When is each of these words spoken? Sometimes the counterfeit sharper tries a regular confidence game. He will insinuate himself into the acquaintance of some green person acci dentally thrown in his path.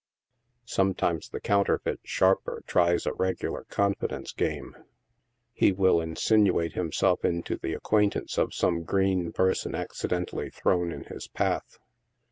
Sometimes 0.65 1.29
the 1.29 1.39
counterfeit 1.39 1.99
sharper 2.03 2.63
tries 2.65 3.05
a 3.05 3.13
regular 3.13 3.65
confidence 3.65 4.31
game. 4.31 4.75
He 5.53 5.71
will 5.71 6.01
insinuate 6.01 6.73
himself 6.73 7.23
into 7.23 7.55
the 7.57 7.73
acquaintance 7.73 8.39
of 8.39 8.51
some 8.51 8.81
green 8.81 9.31
person 9.31 9.73
acci 9.73 10.07
dentally 10.09 10.51
thrown 10.51 10.91
in 10.91 11.03
his 11.03 11.27
path. 11.27 11.77